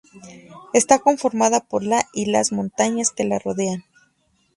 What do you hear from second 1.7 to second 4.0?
la y las montañas que la rodean.